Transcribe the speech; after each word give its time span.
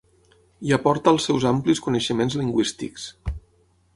Hi 0.67 0.71
aporta 0.77 1.13
els 1.15 1.27
seus 1.29 1.45
amplis 1.51 1.83
coneixements 1.87 2.39
lingüístics. 2.43 3.09